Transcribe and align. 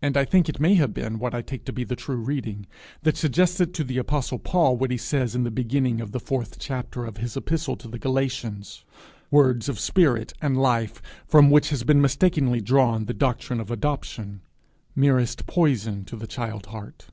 And 0.00 0.16
I 0.16 0.24
think 0.24 0.48
it 0.48 0.60
may 0.60 0.76
have 0.76 0.94
been 0.94 1.18
what 1.18 1.34
I 1.34 1.42
take 1.42 1.66
to 1.66 1.74
be 1.74 1.84
the 1.84 1.94
true 1.94 2.16
reading, 2.16 2.66
that 3.02 3.18
suggested 3.18 3.74
to 3.74 3.84
the 3.84 3.98
apostle 3.98 4.38
Paul 4.38 4.78
what 4.78 4.90
he 4.90 4.96
says 4.96 5.34
in 5.34 5.42
the 5.44 5.50
beginning 5.50 6.00
of 6.00 6.12
the 6.12 6.18
fourth 6.20 6.58
chapter 6.58 7.04
of 7.04 7.18
his 7.18 7.36
Epistle 7.36 7.76
to 7.76 7.86
the 7.88 7.98
Galatians 7.98 8.82
words 9.30 9.68
of 9.68 9.78
spirit 9.78 10.32
and 10.40 10.56
life 10.56 11.02
from 11.26 11.50
which 11.50 11.68
has 11.68 11.84
been 11.84 12.00
mistakenly 12.00 12.62
drawn 12.62 13.04
the 13.04 13.12
doctrine 13.12 13.60
of 13.60 13.70
adoption, 13.70 14.40
merest 14.96 15.44
poison 15.44 16.02
to 16.06 16.16
the 16.16 16.26
child 16.26 16.64
heart. 16.64 17.08